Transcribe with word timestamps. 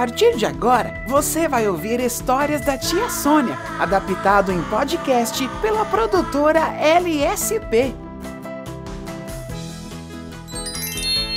partir 0.00 0.34
de 0.34 0.46
agora, 0.46 1.04
você 1.06 1.46
vai 1.46 1.68
ouvir 1.68 2.00
histórias 2.00 2.62
da 2.62 2.78
tia 2.78 3.10
Sônia, 3.10 3.58
adaptado 3.78 4.50
em 4.50 4.62
podcast 4.62 5.46
pela 5.60 5.84
produtora 5.84 6.60
LSP. 6.78 7.94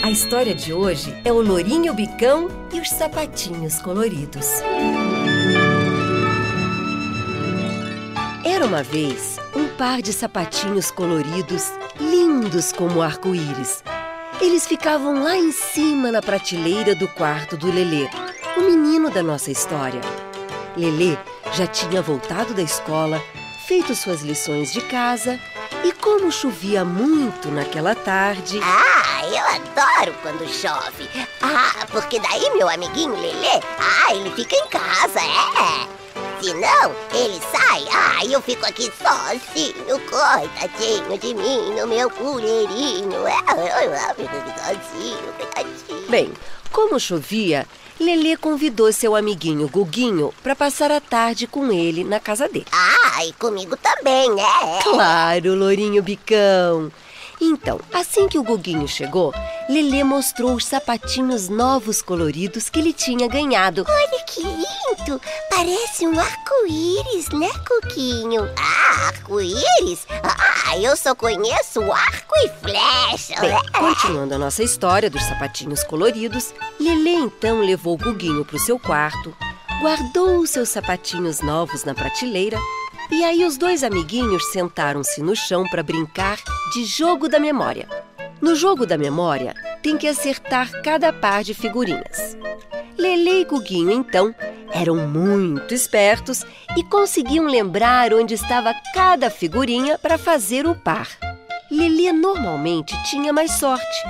A 0.02 0.10
história 0.10 0.56
de 0.56 0.72
hoje 0.72 1.14
é 1.26 1.34
o 1.34 1.42
Lourinho 1.42 1.94
Bicão 1.94 2.48
e 2.72 2.80
os 2.80 2.90
sapatinhos 2.90 3.82
coloridos. 3.82 4.48
Era 8.46 8.66
uma 8.66 8.82
vez 8.82 9.40
um 9.54 9.68
par 9.76 10.02
de 10.02 10.14
sapatinhos 10.14 10.90
coloridos, 10.90 11.70
lindos 12.00 12.72
como 12.72 13.02
arco-íris. 13.02 13.84
Eles 14.40 14.66
ficavam 14.66 15.22
lá 15.22 15.36
em 15.36 15.52
cima 15.52 16.14
na 16.14 16.22
prateleira 16.22 16.96
do 16.96 17.10
quarto 17.10 17.58
do 17.58 17.70
Lelê, 17.70 18.08
o 18.58 18.62
menino 18.62 19.10
da 19.10 19.24
nossa 19.24 19.52
história. 19.52 20.02
Lelê 20.76 21.18
já 21.54 21.68
tinha 21.68 22.02
voltado 22.02 22.54
da 22.54 22.62
escola, 22.62 23.22
feito 23.68 23.96
suas 23.96 24.22
lições 24.22 24.72
de 24.72 24.82
casa 24.82 25.40
e 25.84 25.92
como 25.92 26.32
chovia 26.32 26.84
muito 26.84 27.50
naquela 27.50 27.96
tarde. 27.96 28.60
Ah, 28.64 29.22
eu 29.26 29.46
adoro 29.46 30.18
quando 30.22 30.48
chove. 30.48 31.08
Ah, 31.42 31.86
porque 31.92 32.20
daí 32.20 32.50
meu 32.56 32.70
amiguinho 32.70 33.16
Lelê, 33.16 33.62
ah, 33.80 34.14
ele 34.14 34.32
fica 34.32 34.56
em 34.56 34.68
casa, 34.68 35.20
é. 35.20 36.04
Se 36.42 36.54
não, 36.56 36.92
ele 37.14 37.40
sai. 37.52 37.86
Ah, 37.92 38.26
eu 38.26 38.42
fico 38.42 38.66
aqui 38.66 38.92
sozinho, 38.98 40.00
coitadinho 40.10 41.18
de 41.18 41.34
mim, 41.34 41.80
no 41.80 41.88
meu 41.88 42.10
colherinho. 42.10 43.26
É, 43.26 43.86
eu 43.86 44.16
fico 44.16 44.36
aqui 44.36 44.60
sozinho, 44.60 45.34
coitadinho. 45.38 46.10
Bem, 46.10 46.34
como 46.72 47.00
chovia, 47.00 47.66
Lelê 48.00 48.36
convidou 48.36 48.92
seu 48.92 49.16
amiguinho 49.16 49.70
Guguinho 49.70 50.34
para 50.42 50.56
passar 50.56 50.92
a 50.92 51.00
tarde 51.00 51.48
com 51.48 51.72
ele 51.72 52.04
na 52.04 52.20
casa 52.20 52.50
dele. 52.50 52.66
Ah, 52.72 53.26
e 53.26 53.34
comigo 53.34 53.78
também, 53.78 54.30
é. 54.40 54.82
Claro, 54.84 55.56
Lourinho 55.56 56.02
Bicão. 56.02 56.92
Então, 57.42 57.80
assim 57.94 58.28
que 58.28 58.38
o 58.38 58.44
Guguinho 58.44 58.88
chegou, 58.88 59.34
Lelê 59.70 60.04
mostrou 60.04 60.54
os 60.54 60.66
sapatinhos 60.66 61.50
novos 61.50 62.02
coloridos 62.02 62.70
que 62.70 62.80
ele 62.80 62.94
tinha 62.94 63.28
ganhado. 63.28 63.86
Olha 63.88 64.24
que 64.26 64.42
lindo! 64.42 65.22
Parece 65.50 66.08
um 66.08 66.18
arco-íris, 66.18 67.30
né, 67.30 67.50
Coquinho? 67.68 68.50
Ah, 68.58 69.08
arco-íris? 69.08 70.08
Ah, 70.24 70.53
eu 70.82 70.96
só 70.96 71.14
conheço 71.14 71.92
arco 71.92 72.36
e 72.38 72.50
flecha. 72.62 73.40
Bem, 73.40 73.56
continuando 73.72 74.36
a 74.36 74.38
nossa 74.38 74.64
história 74.64 75.10
dos 75.10 75.22
sapatinhos 75.24 75.84
coloridos, 75.84 76.54
Lelê 76.80 77.16
então 77.16 77.62
levou 77.62 77.96
o 77.96 77.98
Guguinho 77.98 78.46
para 78.46 78.56
o 78.56 78.60
seu 78.60 78.80
quarto, 78.80 79.36
guardou 79.82 80.40
os 80.40 80.50
seus 80.50 80.70
sapatinhos 80.70 81.42
novos 81.42 81.84
na 81.84 81.94
prateleira 81.94 82.58
e 83.12 83.24
aí 83.24 83.46
os 83.46 83.58
dois 83.58 83.84
amiguinhos 83.84 84.52
sentaram-se 84.52 85.22
no 85.22 85.36
chão 85.36 85.68
para 85.68 85.84
brincar 85.84 86.40
de 86.74 86.86
jogo 86.86 87.28
da 87.28 87.40
memória. 87.40 87.88
No 88.42 88.56
jogo 88.56 88.86
da 88.86 88.98
memória, 88.98 89.54
tem 89.82 89.98
que 89.98 90.08
acertar 90.08 90.82
cada 90.82 91.14
par 91.14 91.44
de 91.44 91.54
figurinhas. 91.54 92.38
Lele 92.98 93.42
e 93.42 93.46
Guguinho, 93.46 93.92
então, 93.92 94.34
eram 94.74 94.96
muito 95.08 95.74
espertos 95.74 96.46
e 96.76 96.84
conseguiam 96.84 97.46
lembrar 97.46 98.14
onde 98.14 98.34
estava 98.34 98.74
cada 98.94 99.30
figurinha 99.30 99.98
para 99.98 100.18
fazer 100.18 100.66
o 100.66 100.76
par. 100.76 101.08
Lele 101.72 102.12
normalmente 102.12 102.96
tinha 103.04 103.32
mais 103.32 103.52
sorte 103.52 104.04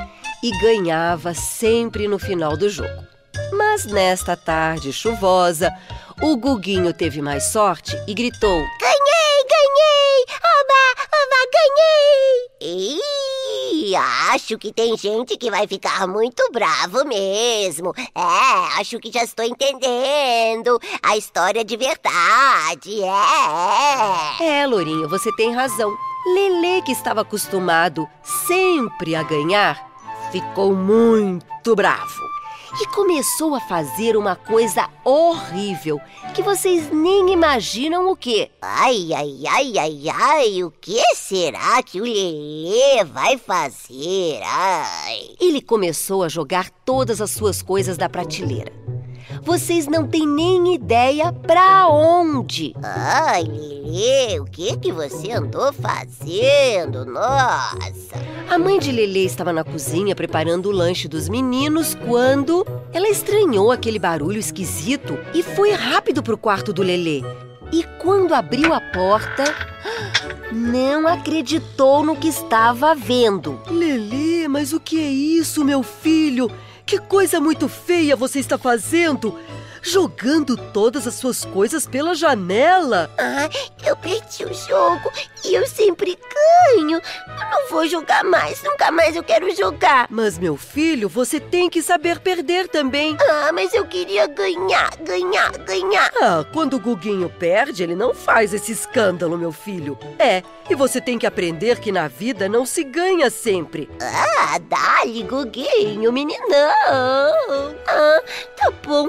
e 0.44 0.52
ganhava 0.60 1.34
sempre 1.34 2.08
no 2.08 2.18
final 2.18 2.58
do 2.58 2.70
jogo. 2.70 3.04
Mas 3.52 3.86
nesta 3.86 4.36
tarde 4.36 4.92
chuvosa, 4.92 5.72
o 6.22 6.36
Guguinho 6.36 6.94
teve 6.94 7.22
mais 7.22 7.46
sorte 7.46 7.96
e 8.08 8.14
gritou: 8.14 8.60
Ganhei, 8.80 9.46
ganhei! 9.50 10.26
Oba, 10.44 10.84
oba, 11.14 11.40
ganhei! 11.54 12.98
Ih, 13.00 13.96
acho 14.34 14.58
que 14.58 14.74
tem 14.74 14.98
gente 14.98 15.38
que 15.38 15.52
vai 15.52 15.68
ficar 15.68 16.08
muito 16.08 16.44
bravo 16.52 17.06
mesmo. 17.06 17.94
É, 18.16 18.80
acho 18.80 19.00
que 19.00 19.12
já 19.12 19.24
estou 19.24 19.46
entendendo 19.46 20.80
a 21.02 21.16
história 21.16 21.64
de 21.64 21.78
verdade. 21.78 23.02
É. 24.40 24.62
É, 24.62 24.68
Lourinho, 24.68 25.08
você 25.08 25.32
tem 25.36 25.54
razão. 25.54 25.96
Lele, 26.26 26.82
que 26.82 26.92
estava 26.92 27.22
acostumado 27.22 28.08
sempre 28.24 29.16
a 29.16 29.24
ganhar, 29.24 29.78
ficou 30.32 30.74
muito 30.74 31.76
bravo 31.76 32.33
e 32.82 32.88
começou 32.88 33.54
a 33.56 33.60
fazer 33.60 34.18
uma 34.18 34.36
coisa 34.36 34.90
horrível 35.04 36.00
que 36.34 36.42
vocês 36.42 36.92
nem 36.92 37.32
imaginam 37.32 38.10
o 38.12 38.16
que. 38.16 38.50
Ai, 38.62 39.14
ai, 39.14 39.44
ai, 39.48 39.78
ai, 39.78 40.10
ai, 40.10 40.64
o 40.64 40.72
que 40.72 41.00
será 41.16 41.82
que 41.84 42.02
o 42.02 42.04
Lelê 42.04 43.04
vai 43.04 43.38
fazer? 43.38 44.42
Ai. 44.44 45.36
Ele 45.40 45.62
começou 45.62 46.24
a 46.24 46.30
jogar 46.30 46.70
todas 46.84 47.22
as 47.22 47.32
suas 47.32 47.62
coisas 47.62 47.98
da 47.98 48.10
prateleira. 48.10 48.83
Vocês 49.44 49.88
não 49.88 50.08
têm 50.08 50.26
nem 50.26 50.74
ideia 50.74 51.34
pra 51.34 51.90
onde. 51.90 52.74
Ai, 52.82 53.44
Lelê, 53.44 54.40
o 54.40 54.46
que 54.46 54.78
que 54.78 54.90
você 54.90 55.32
andou 55.32 55.74
fazendo? 55.74 57.06
Nossa! 57.06 58.16
A 58.50 58.58
mãe 58.58 58.80
de 58.80 58.90
Lelê 58.90 59.26
estava 59.26 59.52
na 59.52 59.64
cozinha 59.64 60.16
preparando 60.16 60.70
o 60.70 60.72
lanche 60.72 61.10
dos 61.10 61.28
meninos 61.28 61.94
quando 61.94 62.66
ela 62.94 63.10
estranhou 63.10 63.70
aquele 63.70 64.00
barulho 64.00 64.40
esquisito 64.40 65.20
e 65.34 65.44
foi 65.44 65.72
rápido 65.72 66.24
pro 66.24 66.38
quarto 66.38 66.72
do 66.72 66.82
Lelê. 66.82 67.22
E 67.72 67.84
quando 68.00 68.34
abriu 68.34 68.74
a 68.74 68.80
porta, 68.80 69.44
não 70.54 71.06
acreditou 71.06 72.02
no 72.06 72.16
que 72.16 72.30
estava 72.30 72.96
vendo. 72.96 73.60
Lelê, 73.70 74.48
mas 74.48 74.72
o 74.72 74.80
que 74.80 75.00
é 75.00 75.10
isso, 75.10 75.66
meu 75.66 75.84
filho? 75.84 76.50
Que 76.94 77.00
coisa 77.00 77.42
muito 77.42 77.68
feia 77.68 78.16
você 78.16 78.40
está 78.40 78.56
fazendo! 78.56 79.40
Jogando 79.82 80.56
todas 80.56 81.08
as 81.08 81.16
suas 81.16 81.44
coisas 81.44 81.88
pela 81.88 82.14
janela! 82.14 83.10
Ah, 83.18 83.50
eu 83.84 83.98
perdi 83.98 84.46
o 84.46 84.54
jogo 84.54 85.12
e 85.44 85.56
eu 85.56 85.66
sempre 85.66 86.16
Eu 86.98 87.50
não 87.50 87.70
vou 87.70 87.88
jogar 87.88 88.24
mais, 88.24 88.62
nunca 88.64 88.92
mais 88.92 89.16
eu 89.16 89.24
quero 89.24 89.54
jogar. 89.56 90.08
Mas, 90.10 90.38
meu 90.38 90.58
filho, 90.58 91.08
você 91.10 91.40
tem 91.40 91.70
que 91.70 91.82
saber 91.82 92.20
perder 92.20 92.68
também. 92.68 93.18
Ah, 93.30 93.52
mas 93.54 93.74
eu 93.74 93.86
queria 93.86 94.28
ganhar, 94.28 94.96
ganhar, 94.98 95.52
ganhar. 95.60 96.12
Ah, 96.22 96.46
quando 96.52 96.76
o 96.76 96.80
Guguinho 96.80 97.30
perde, 97.30 97.84
ele 97.84 97.96
não 97.96 98.14
faz 98.14 98.54
esse 98.54 98.72
escândalo, 98.72 99.38
meu 99.38 99.52
filho. 99.52 99.98
É, 100.20 100.44
e 100.70 100.76
você 100.76 101.02
tem 101.02 101.18
que 101.18 101.26
aprender 101.28 101.80
que 101.80 101.92
na 101.92 102.08
vida 102.08 102.48
não 102.48 102.66
se 102.66 102.84
ganha 102.84 103.30
sempre. 103.30 103.90
Ah, 104.02 104.60
dá-lhe, 104.60 105.24
Guguinho, 105.24 106.12
meninão. 106.12 106.74
Ah, 107.88 108.22
tá 108.56 108.72
bom. 108.86 109.08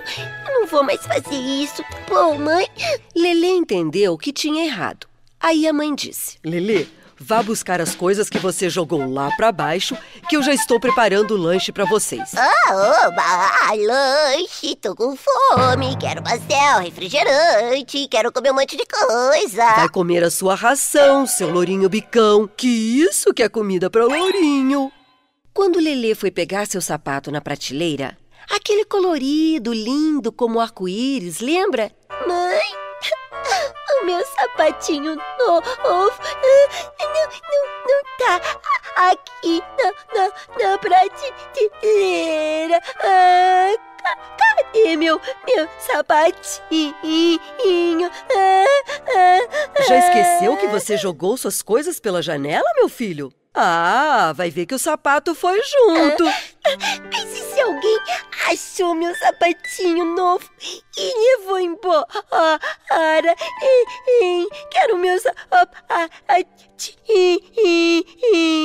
Eu 0.48 0.60
não 0.60 0.66
vou 0.66 0.82
mais 0.82 1.04
fazer 1.04 1.34
isso. 1.34 1.82
Tá 1.82 1.98
bom, 2.08 2.38
mãe? 2.38 2.66
Lelê 3.14 3.48
entendeu 3.48 4.16
que 4.18 4.32
tinha 4.32 4.64
errado. 4.64 5.06
Aí 5.40 5.66
a 5.66 5.72
mãe 5.72 5.94
disse: 5.94 6.38
Lelê, 6.44 6.86
vá 7.18 7.42
buscar 7.42 7.80
as 7.80 7.94
coisas 7.94 8.28
que 8.28 8.38
você 8.38 8.68
jogou 8.68 9.10
lá 9.10 9.30
para 9.36 9.52
baixo, 9.52 9.96
que 10.28 10.36
eu 10.36 10.42
já 10.42 10.52
estou 10.52 10.80
preparando 10.80 11.34
o 11.34 11.36
lanche 11.36 11.72
para 11.72 11.84
vocês. 11.84 12.32
Ah, 12.36 13.06
oba, 13.06 13.22
ah, 13.22 13.72
lanche, 13.74 14.76
tô 14.76 14.94
com 14.94 15.16
fome, 15.16 15.96
quero 15.98 16.22
pastel, 16.22 16.80
refrigerante, 16.80 18.08
quero 18.08 18.32
comer 18.32 18.50
um 18.50 18.54
monte 18.54 18.76
de 18.76 18.84
coisa. 18.86 19.76
Vai 19.76 19.88
comer 19.88 20.24
a 20.24 20.30
sua 20.30 20.54
ração, 20.54 21.26
seu 21.26 21.50
lourinho 21.50 21.88
bicão. 21.88 22.48
Que 22.56 22.68
isso 22.68 23.32
que 23.32 23.42
é 23.42 23.48
comida 23.48 23.88
para 23.90 24.04
lourinho. 24.06 24.90
Quando 25.52 25.78
Lelê 25.78 26.14
foi 26.14 26.30
pegar 26.30 26.66
seu 26.66 26.80
sapato 26.80 27.30
na 27.30 27.40
prateleira, 27.40 28.18
aquele 28.50 28.84
colorido, 28.84 29.72
lindo 29.72 30.32
como 30.32 30.60
arco-íris, 30.60 31.38
lembra? 31.38 31.92
Mãe, 32.26 32.83
meu 34.04 34.24
sapatinho 34.24 35.16
novo 35.38 35.68
não, 35.82 36.10
não, 37.12 37.28
não 37.86 38.02
tá 38.18 38.40
aqui 39.10 39.62
na, 39.78 39.88
na, 40.14 40.24
na 40.70 40.78
prateleira. 40.78 42.80
Ah, 43.02 43.74
cadê 44.38 44.96
meu, 44.96 45.20
meu 45.46 45.68
sapatinho? 45.78 48.10
Ah, 48.34 48.64
ah, 49.16 49.40
Já 49.88 49.96
esqueceu 49.98 50.56
que 50.56 50.66
você 50.68 50.96
jogou 50.96 51.36
suas 51.36 51.62
coisas 51.62 51.98
pela 51.98 52.22
janela, 52.22 52.68
meu 52.76 52.88
filho? 52.88 53.32
Ah, 53.56 54.32
vai 54.34 54.50
ver 54.50 54.66
que 54.66 54.74
o 54.74 54.78
sapato 54.78 55.32
foi 55.32 55.60
junto. 55.62 56.24
Mas 56.24 57.32
e 57.32 57.54
se 57.54 57.60
alguém 57.60 57.98
achou 58.50 58.94
meu 58.96 59.14
sapatinho 59.14 60.04
novo 60.16 60.44
e 60.96 61.38
levou 61.38 61.60
embora? 61.60 62.08
Quero 64.70 64.98
meu 64.98 65.16
sapatinho. 65.20 66.34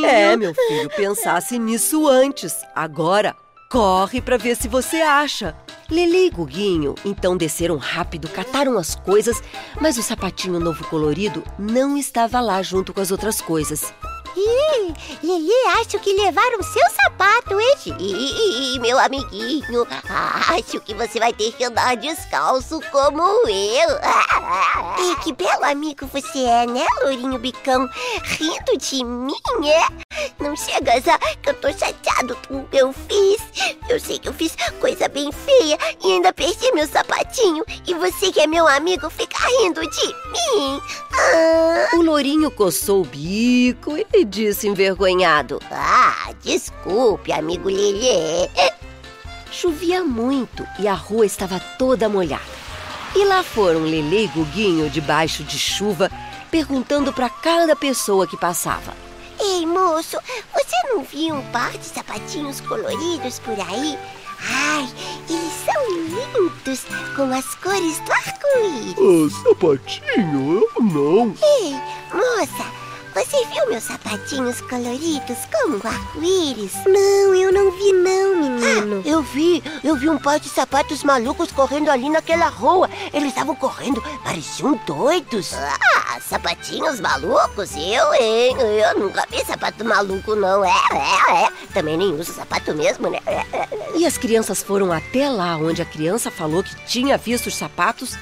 É, 0.06 0.36
meu 0.36 0.56
filho, 0.56 0.90
pensasse 0.96 1.60
nisso 1.60 2.08
antes. 2.08 2.56
Agora, 2.74 3.36
corre 3.70 4.20
para 4.20 4.38
ver 4.38 4.56
se 4.56 4.68
você 4.68 4.98
acha. 4.98 5.56
Lele 5.90 6.28
e 6.28 6.30
Guguinho 6.30 6.96
então 7.06 7.38
desceram 7.38 7.78
rápido, 7.78 8.28
cataram 8.30 8.78
as 8.78 8.96
coisas, 8.96 9.42
mas 9.80 9.98
o 9.98 10.04
sapatinho 10.04 10.60
novo 10.60 10.84
colorido 10.88 11.44
não 11.58 11.98
estava 11.98 12.40
lá 12.40 12.62
junto 12.62 12.94
com 12.94 13.02
as 13.02 13.12
outras 13.12 13.42
coisas. 13.42 13.94
Ih, 14.40 14.94
Lili, 15.22 15.52
acho 15.82 16.00
que 16.00 16.14
levaram 16.14 16.64
seu 16.64 16.90
sapato, 16.92 17.60
hein? 17.60 17.76
Ih, 18.00 18.80
meu 18.80 18.98
amiguinho, 18.98 19.86
acho 20.48 20.80
que 20.80 20.94
você 20.94 21.20
vai 21.20 21.34
ter 21.34 21.52
que 21.52 21.66
andar 21.66 21.98
descalço 21.98 22.80
como 22.90 23.22
eu. 23.50 23.90
E 25.00 25.16
que 25.24 25.34
belo 25.34 25.64
amigo 25.64 26.06
você 26.08 26.40
é, 26.40 26.66
né, 26.66 26.86
Lourinho 27.04 27.40
Bicão? 27.40 27.90
Rindo 28.24 28.78
de 28.78 29.04
mim, 29.04 29.34
é? 29.66 30.34
Não 30.44 30.56
chega 30.56 31.00
que 31.42 31.50
eu 31.50 31.54
tô 31.56 31.72
chateado 31.72 32.38
com 32.48 32.60
o 32.60 32.68
que 32.68 32.78
eu 33.90 34.00
sei 34.00 34.20
que 34.20 34.30
eu 34.30 34.34
fiz 34.34 34.56
coisa 34.80 35.08
bem 35.08 35.32
feia 35.32 35.78
e 36.04 36.14
ainda 36.14 36.32
perdi 36.32 36.72
meu 36.74 36.88
sapatinho. 36.88 37.66
E 37.88 37.94
você 37.96 38.32
que 38.32 38.40
é 38.40 38.48
meu 38.48 38.68
amigo 38.68 39.10
fica 39.10 39.38
rindo 39.60 39.82
de 39.82 40.08
mim. 40.08 40.82
Ah. 41.12 41.96
O 41.96 42.02
Lourinho 42.02 42.52
coçou 42.52 43.02
o 43.02 43.06
bico 43.06 43.96
e 44.14 44.24
disse 44.24 44.68
envergonhado: 44.68 45.60
Ah, 45.72 46.32
desculpe, 46.42 47.32
amigo 47.32 47.68
Lelê. 47.68 48.50
Chovia 49.52 50.04
muito 50.04 50.66
e 50.78 50.88
a 50.88 50.94
rua 50.94 51.26
estava 51.26 51.60
toda 51.78 52.08
molhada. 52.08 52.60
E 53.16 53.26
lá 53.26 53.44
foram 53.44 53.82
Lelê 53.82 54.26
e 54.26 54.28
Guguinho 54.28 54.90
debaixo 54.90 55.44
de 55.44 55.58
chuva, 55.58 56.12
perguntando 56.52 57.12
para 57.12 57.30
cada 57.30 57.76
pessoa 57.76 58.28
que 58.28 58.38
passava. 58.38 59.09
Ei, 59.40 59.66
moço, 59.66 60.18
você 60.54 60.94
não 60.94 61.04
viu 61.04 61.36
um 61.36 61.52
par 61.52 61.72
de 61.78 61.86
sapatinhos 61.86 62.60
coloridos 62.62 63.40
por 63.40 63.58
aí? 63.60 63.98
Ai, 64.42 64.90
eles 65.30 65.54
são 65.66 65.92
lindos, 65.92 66.86
com 67.16 67.34
as 67.34 67.56
cores 67.56 68.00
do 68.00 68.12
arco-íris. 68.12 68.96
Ah, 68.98 69.44
sapatinho? 69.44 70.64
Eu 70.76 70.84
não. 70.84 71.34
Ei, 71.42 71.74
moça, 72.14 72.66
você 73.14 73.46
viu 73.48 73.70
meus 73.70 73.84
sapatinhos 73.84 74.62
coloridos 74.62 75.38
como 75.52 75.76
arco-íris? 75.86 76.74
Não, 76.86 77.36
eu 77.36 77.52
não 77.52 77.72
vi 77.72 77.92
não, 77.92 78.36
menino. 78.38 79.04
Ah, 79.04 79.08
eu 79.08 79.22
vi, 79.22 79.64
eu 79.84 79.96
vi 79.96 80.10
um 80.10 80.18
par 80.18 80.40
de 80.40 80.48
sapatos 80.48 81.04
malucos 81.04 81.52
correndo 81.52 81.90
ali 81.90 82.10
naquela 82.10 82.48
rua. 82.48 82.90
Eles 83.14 83.30
estavam 83.30 83.56
correndo, 83.56 84.02
pareciam 84.24 84.80
doidos. 84.86 85.54
Ah, 85.54 85.99
sapatinhos 86.22 87.00
malucos? 87.00 87.72
Eu, 87.76 88.14
hein? 88.14 88.56
Eu 88.60 89.00
nunca 89.00 89.26
vi 89.30 89.44
sapato 89.46 89.84
maluco, 89.86 90.36
não. 90.36 90.64
É, 90.64 90.70
é, 90.70 91.44
é. 91.46 91.50
Também 91.74 91.98
nem 91.98 92.14
uso 92.14 92.34
sapato 92.34 92.74
mesmo, 92.76 93.10
né? 93.10 93.20
É, 93.26 93.46
é. 93.56 93.70
E 93.96 94.06
as 94.06 94.18
crianças 94.18 94.62
foram 94.62 94.92
até 94.92 95.30
lá 95.30 95.58
onde 95.58 95.82
a 95.82 95.86
criança 95.86 96.30
falou 96.32 96.64
que 96.64 96.76
tinha 96.86 97.18
visto 97.18 97.48
os 97.48 97.56
sapatos 97.56 98.18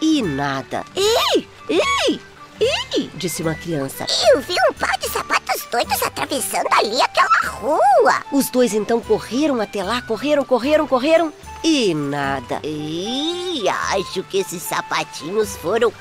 e 0.00 0.22
nada. 0.22 0.84
Ei, 0.94 1.48
ei! 1.68 2.20
Ih, 2.60 3.10
disse 3.14 3.42
uma 3.42 3.54
criança. 3.54 4.06
Eu 4.30 4.40
vi 4.40 4.54
um 4.70 4.72
par 4.74 4.96
de 4.98 5.08
sapatos 5.08 5.66
doidos 5.70 6.00
atravessando 6.02 6.68
ali 6.72 7.00
aquela 7.00 7.28
rua. 7.46 8.22
Os 8.30 8.50
dois 8.50 8.72
então 8.72 9.00
correram 9.00 9.60
até 9.60 9.82
lá, 9.82 10.00
correram, 10.02 10.44
correram, 10.44 10.86
correram 10.86 11.32
e 11.64 11.94
nada. 11.94 12.60
Ih, 12.62 13.68
acho 13.68 14.22
que 14.24 14.38
esses 14.38 14.62
sapatinhos 14.62 15.56
foram 15.56 15.92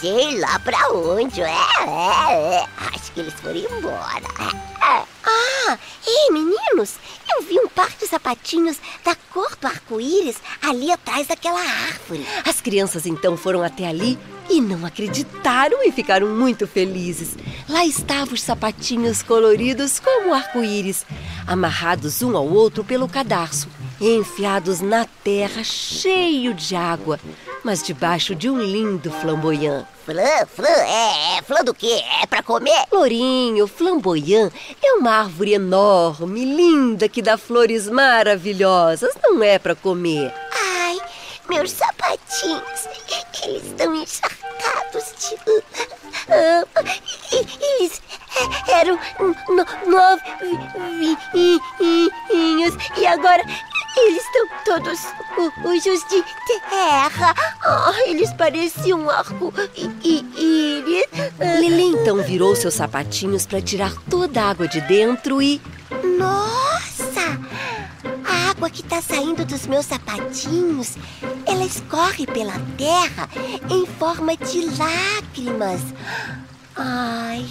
sei 0.00 0.38
lá 0.38 0.58
pra 0.60 0.90
onde. 0.92 1.42
É, 1.42 1.46
é, 1.46 2.56
é. 2.56 2.66
Acho 2.94 3.12
que 3.12 3.20
eles 3.20 3.34
foram 3.34 3.56
embora. 3.56 4.58
Ah, 5.70 5.78
ei 6.06 6.30
meninos, 6.32 6.94
eu 7.30 7.42
vi 7.42 7.58
um 7.60 7.68
par 7.68 7.90
de 7.90 8.06
sapatinhos 8.06 8.78
da 9.04 9.14
cor 9.30 9.54
do 9.60 9.66
arco-íris 9.66 10.36
ali 10.62 10.90
atrás 10.90 11.26
daquela 11.26 11.60
árvore. 11.60 12.26
As 12.46 12.62
crianças 12.62 13.04
então 13.04 13.36
foram 13.36 13.62
até 13.62 13.86
ali 13.86 14.18
e 14.48 14.62
não 14.62 14.86
acreditaram 14.86 15.84
e 15.84 15.92
ficaram 15.92 16.28
muito 16.28 16.66
felizes. 16.66 17.36
Lá 17.68 17.84
estavam 17.84 18.32
os 18.32 18.40
sapatinhos 18.40 19.22
coloridos 19.22 20.00
como 20.00 20.32
arco-íris, 20.32 21.04
amarrados 21.46 22.22
um 22.22 22.34
ao 22.34 22.48
outro 22.48 22.82
pelo 22.82 23.06
cadarço, 23.06 23.68
enfiados 24.00 24.80
na 24.80 25.04
terra 25.22 25.62
cheio 25.62 26.54
de 26.54 26.74
água, 26.74 27.20
mas 27.64 27.82
debaixo 27.82 28.34
de 28.34 28.48
um 28.48 28.60
lindo 28.60 29.10
flamboyant. 29.10 29.84
Flã, 30.04 30.46
flã, 30.46 30.68
é, 30.68 31.36
é 31.36 31.42
flã 31.42 31.62
do 31.62 31.74
quê? 31.74 32.02
É 32.22 32.26
pra 32.26 32.42
comer? 32.42 32.86
Lourinho, 32.90 33.66
flamboyant 33.66 34.50
é 34.82 34.92
uma 34.94 35.10
árvore 35.10 35.54
enorme, 35.54 36.44
linda, 36.44 37.08
que 37.08 37.20
dá 37.20 37.36
flores 37.36 37.88
maravilhosas. 37.88 39.14
Não 39.22 39.42
é 39.42 39.58
pra 39.58 39.74
comer. 39.74 40.32
Ai, 40.52 40.98
meus 41.48 41.70
sapatinhos, 41.72 42.88
eles 43.44 43.64
estão 43.64 43.94
encharcados 43.94 45.14
de... 45.18 45.36
Eles 47.30 48.02
eram 48.68 48.98
novinhos 51.32 52.74
e 52.96 53.06
agora 53.06 53.42
eles 54.06 54.22
estão 54.22 54.46
todos 54.64 54.98
sujos 55.62 56.00
de 56.08 56.22
terra. 56.68 57.34
Oh, 57.64 58.08
eles 58.08 58.32
pareciam 58.32 59.00
um 59.00 59.10
arco-íris. 59.10 60.24
Lili 61.60 61.82
então 61.82 62.22
virou 62.22 62.54
seus 62.54 62.74
sapatinhos 62.74 63.46
para 63.46 63.60
tirar 63.60 63.92
toda 64.08 64.42
a 64.42 64.50
água 64.50 64.68
de 64.68 64.80
dentro 64.82 65.42
e. 65.42 65.60
Nossa! 66.18 67.38
A 68.24 68.50
água 68.50 68.70
que 68.70 68.82
está 68.82 69.00
saindo 69.00 69.44
dos 69.44 69.66
meus 69.66 69.86
sapatinhos, 69.86 70.96
ela 71.46 71.64
escorre 71.64 72.26
pela 72.26 72.58
terra 72.76 73.28
em 73.70 73.86
forma 73.86 74.36
de 74.36 74.66
lágrimas. 74.76 75.80
Ai, 76.76 77.46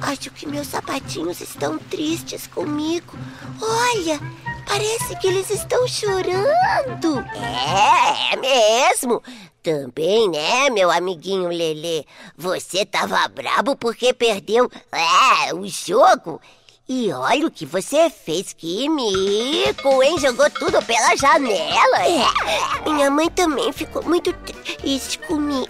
acho 0.00 0.30
que 0.30 0.46
meus 0.46 0.68
sapatinhos 0.68 1.40
estão 1.40 1.78
tristes 1.78 2.46
comigo. 2.46 3.14
Olha, 3.60 4.20
Parece 4.66 5.16
que 5.16 5.28
eles 5.28 5.50
estão 5.50 5.86
chorando. 5.86 7.24
É, 7.34 8.32
é 8.32 8.36
mesmo. 8.36 9.22
Também, 9.62 10.28
né, 10.28 10.70
meu 10.70 10.90
amiguinho 10.90 11.48
Lelê? 11.48 12.04
Você 12.36 12.84
tava 12.84 13.28
brabo 13.28 13.76
porque 13.76 14.12
perdeu 14.12 14.68
é, 14.90 15.54
o 15.54 15.66
jogo. 15.68 16.40
E 16.88 17.12
olha 17.12 17.46
o 17.46 17.50
que 17.50 17.64
você 17.64 18.10
fez, 18.10 18.52
que 18.52 18.88
mico, 18.88 20.02
hein? 20.02 20.18
Jogou 20.18 20.50
tudo 20.50 20.82
pela 20.82 21.16
janela. 21.16 21.98
É, 22.04 22.90
minha 22.90 23.08
mãe 23.08 23.30
também 23.30 23.72
ficou 23.72 24.02
muito 24.02 24.32
triste 24.32 25.18
comigo. 25.20 25.68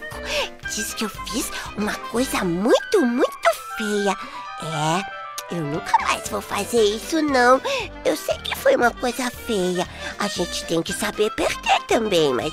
Diz 0.75 0.95
que 0.95 1.05
eu 1.05 1.11
fiz 1.11 1.51
uma 1.77 1.95
coisa 1.95 2.43
muito, 2.43 3.03
muito 3.03 3.49
feia. 3.77 4.17
É, 4.63 5.22
eu 5.51 5.63
nunca 5.63 5.93
mais 6.01 6.29
vou 6.29 6.41
fazer 6.41 6.83
isso, 6.83 7.21
não. 7.21 7.61
Eu 8.05 8.17
sei 8.17 8.37
que 8.39 8.57
foi 8.57 8.77
uma 8.77 8.91
coisa 8.91 9.31
feia. 9.31 9.87
A 10.19 10.29
gente 10.29 10.65
tem 10.65 10.83
que 10.83 10.93
saber 10.93 11.31
perder 11.35 11.83
também, 11.87 12.33
mas 12.33 12.53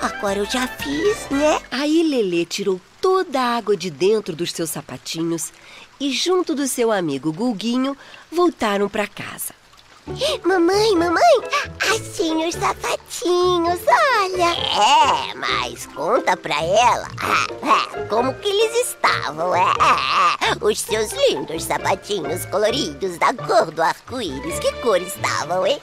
agora 0.00 0.38
eu 0.38 0.46
já 0.46 0.66
fiz, 0.66 1.28
né? 1.30 1.60
Aí 1.70 2.02
Lelê 2.02 2.44
tirou 2.44 2.80
toda 3.00 3.40
a 3.40 3.56
água 3.56 3.76
de 3.76 3.90
dentro 3.90 4.34
dos 4.34 4.52
seus 4.52 4.70
sapatinhos 4.70 5.52
e, 6.00 6.10
junto 6.10 6.54
do 6.54 6.66
seu 6.66 6.92
amigo 6.92 7.32
Gulguinho, 7.32 7.96
voltaram 8.30 8.88
para 8.88 9.06
casa. 9.06 9.54
Mamãe, 10.44 10.94
mamãe, 10.94 11.20
assim 11.80 12.46
os 12.46 12.54
sapatinhos, 12.54 13.80
olha. 13.88 14.54
É, 14.54 15.34
mas 15.34 15.86
conta 15.86 16.36
pra 16.36 16.62
ela 16.62 17.08
como 18.08 18.32
que 18.34 18.48
eles 18.48 18.86
estavam, 18.88 19.52
é, 19.56 19.64
os 20.60 20.78
seus 20.78 21.10
lindos 21.12 21.64
sapatinhos 21.64 22.44
coloridos 22.46 23.18
da 23.18 23.34
cor 23.34 23.72
do 23.72 23.82
arco-íris. 23.82 24.60
Que 24.60 24.70
cor 24.74 25.02
estavam, 25.02 25.66
hein? 25.66 25.80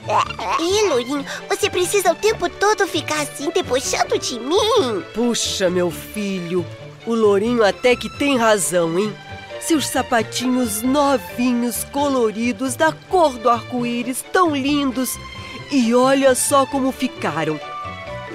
Ih, 0.57 0.87
Lourinho, 0.87 1.25
você 1.49 1.69
precisa 1.69 2.13
o 2.13 2.15
tempo 2.15 2.49
todo 2.49 2.87
ficar 2.87 3.23
assim, 3.23 3.49
debochando 3.49 4.17
de 4.17 4.39
mim? 4.39 5.03
Puxa, 5.13 5.69
meu 5.69 5.91
filho, 5.91 6.65
o 7.05 7.13
Lourinho 7.13 7.61
até 7.61 7.93
que 7.93 8.09
tem 8.17 8.37
razão, 8.37 8.97
hein? 8.97 9.13
Seus 9.67 9.87
sapatinhos 9.87 10.81
novinhos, 10.81 11.83
coloridos, 11.85 12.75
da 12.75 12.91
cor 12.91 13.33
do 13.37 13.49
arco-íris, 13.49 14.23
tão 14.33 14.55
lindos. 14.55 15.11
E 15.71 15.93
olha 15.95 16.35
só 16.35 16.65
como 16.65 16.91
ficaram. 16.91 17.59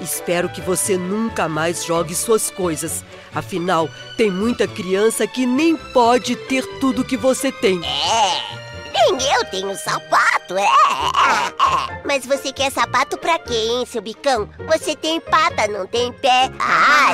Espero 0.00 0.48
que 0.48 0.60
você 0.60 0.96
nunca 0.96 1.48
mais 1.48 1.84
jogue 1.84 2.14
suas 2.14 2.50
coisas. 2.50 3.04
Afinal, 3.34 3.88
tem 4.16 4.30
muita 4.30 4.66
criança 4.66 5.26
que 5.26 5.44
nem 5.44 5.76
pode 5.76 6.34
ter 6.34 6.64
tudo 6.78 7.04
que 7.04 7.16
você 7.16 7.52
tem. 7.52 7.80
É, 7.84 8.42
nem 8.92 9.32
eu 9.32 9.44
tenho 9.46 9.76
sapato, 9.76 10.37
é. 10.56 10.66
Mas 12.04 12.24
você 12.24 12.52
quer 12.52 12.70
sapato 12.72 13.18
pra 13.18 13.38
quê, 13.38 13.54
hein, 13.54 13.86
seu 13.86 14.00
bicão? 14.00 14.48
Você 14.66 14.96
tem 14.96 15.20
pata, 15.20 15.66
não 15.68 15.86
tem 15.86 16.12
pé. 16.12 16.50
Ah, 16.58 17.12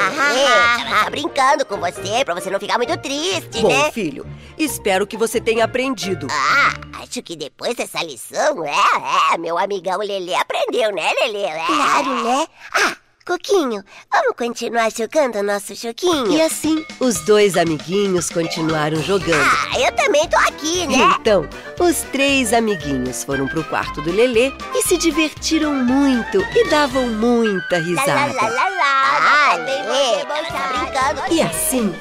tava 0.79 1.05
só 1.05 1.11
brincando 1.11 1.65
com 1.65 1.77
você, 1.79 2.25
pra 2.25 2.35
você 2.35 2.51
não 2.51 2.61
ficar 2.61 2.79
muito 2.79 2.97
triste, 2.99 3.61
Bom, 3.61 3.69
né? 3.69 3.91
filho, 3.91 4.27
espero 4.59 5.07
que 5.07 5.17
você 5.17 5.41
tenha 5.41 5.65
aprendido. 5.65 6.27
Ah, 6.31 7.03
acho 7.03 7.23
que 7.23 7.37
depois 7.37 7.75
dessa 7.75 8.03
lição, 8.03 8.65
é, 8.65 9.35
é, 9.35 9.39
meu 9.39 9.59
amigão 9.59 9.99
Lelê 9.99 10.35
aprendeu, 10.35 10.93
né, 10.93 11.13
Lelê? 11.21 11.45
É. 11.45 11.65
Claro, 11.67 12.25
né? 12.25 12.47
Ah, 12.73 12.97
Coquinho, 13.27 13.83
vamos 14.13 14.37
continuar 14.37 14.91
jogando 14.93 15.43
nosso 15.43 15.75
joguinho? 15.75 16.31
E 16.31 16.43
assim, 16.43 16.85
os 17.01 17.21
dois 17.25 17.57
amiguinhos 17.57 18.29
continuaram 18.29 19.03
jogando. 19.03 19.41
Ah, 19.73 19.81
eu 19.81 19.91
também 19.93 20.29
tô 20.29 20.37
aqui, 20.37 20.87
né? 20.87 21.17
Então, 21.19 21.49
os 21.81 22.03
três 22.13 22.53
amiguinhos 22.53 23.25
foram 23.25 23.49
pro 23.49 23.65
quarto 23.65 24.03
do 24.03 24.13
Lelê 24.13 24.53
e 24.75 24.83
se 24.83 24.99
divertiram 24.99 25.73
muito 25.75 26.37
e 26.55 26.69
davam 26.69 27.07
muita 27.09 27.79
Lá, 27.79 27.79
lá, 27.79 27.85
risada. 28.27 28.33
lá, 28.35 28.49
lá, 28.49 28.69
lá. 28.69 29.53
Ah, 29.53 29.57
Lelê, 29.57 30.25
tá 30.27 31.13
brincando. 31.15 31.35
E 31.35 31.41
assim, 31.41 31.95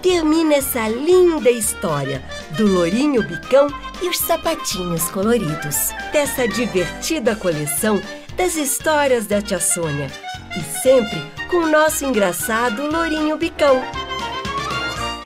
termina 0.00 0.54
essa 0.54 0.86
linda 0.86 1.50
história 1.50 2.22
do 2.50 2.64
Lourinho 2.68 3.24
Bicão 3.24 3.66
e 4.00 4.08
os 4.08 4.18
sapatinhos 4.18 5.10
coloridos. 5.10 5.90
Dessa 6.12 6.46
divertida 6.46 7.34
coleção 7.34 8.00
das 8.36 8.54
histórias 8.54 9.26
da 9.26 9.42
tia 9.42 9.58
Sônia. 9.58 10.08
E 10.56 10.82
sempre 10.82 11.20
com 11.50 11.58
o 11.58 11.70
nosso 11.70 12.04
engraçado 12.04 12.90
Lourinho 12.90 13.36
Bicão. 13.36 13.82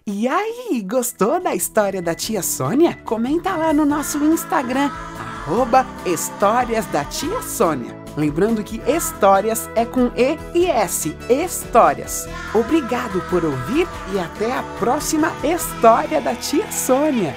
E 0.07 0.27
aí, 0.27 0.83
gostou 0.83 1.41
da 1.41 1.55
história 1.55 2.03
da 2.03 2.15
tia 2.15 2.43
Sônia? 2.43 2.99
Comenta 3.05 3.55
lá 3.57 3.73
no 3.73 3.85
nosso 3.85 4.19
Instagram, 4.19 4.91
arroba 5.19 5.87
Histórias 6.05 6.87
da 6.87 7.05
Tia 7.05 7.41
Sônia. 7.41 7.97
Lembrando 8.17 8.63
que 8.63 8.83
histórias 8.87 9.71
é 9.75 9.85
com 9.85 10.11
E 10.17 10.39
e 10.55 10.67
S, 10.67 11.17
histórias. 11.31 12.29
Obrigado 12.55 13.23
por 13.31 13.45
ouvir 13.45 13.89
e 14.13 14.19
até 14.19 14.53
a 14.53 14.63
próxima 14.79 15.33
história 15.43 16.21
da 16.21 16.35
tia 16.35 16.71
Sônia. 16.71 17.35